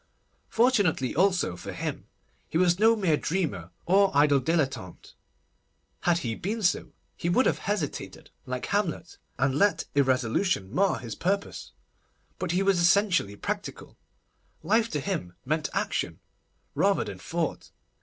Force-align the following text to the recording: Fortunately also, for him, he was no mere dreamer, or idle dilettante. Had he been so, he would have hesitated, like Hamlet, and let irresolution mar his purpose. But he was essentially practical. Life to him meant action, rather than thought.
Fortunately 0.49 1.13
also, 1.13 1.55
for 1.55 1.71
him, 1.73 2.07
he 2.49 2.57
was 2.57 2.79
no 2.79 2.95
mere 2.95 3.17
dreamer, 3.17 3.69
or 3.85 4.09
idle 4.17 4.39
dilettante. 4.41 5.13
Had 5.99 6.17
he 6.25 6.33
been 6.33 6.63
so, 6.63 6.93
he 7.15 7.29
would 7.29 7.45
have 7.45 7.59
hesitated, 7.59 8.31
like 8.47 8.65
Hamlet, 8.65 9.19
and 9.37 9.53
let 9.53 9.83
irresolution 9.93 10.73
mar 10.73 10.97
his 10.97 11.13
purpose. 11.13 11.73
But 12.39 12.49
he 12.49 12.63
was 12.63 12.79
essentially 12.79 13.35
practical. 13.35 13.95
Life 14.63 14.89
to 14.89 14.99
him 14.99 15.33
meant 15.45 15.69
action, 15.71 16.19
rather 16.73 17.03
than 17.03 17.19
thought. 17.19 17.69